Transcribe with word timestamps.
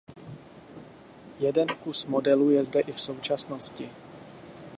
Jeden 1.43 1.73
kus 1.83 1.99
modelu 2.15 2.47
je 2.55 2.63
zde 2.71 2.81
i 2.87 2.91
v 2.93 3.01
současnosti. 3.01 3.87